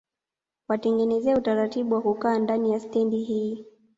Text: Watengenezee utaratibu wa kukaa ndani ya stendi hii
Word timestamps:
Watengenezee 0.67 1.35
utaratibu 1.35 1.95
wa 1.95 2.01
kukaa 2.01 2.39
ndani 2.39 2.71
ya 2.71 2.79
stendi 2.79 3.23
hii 3.23 3.65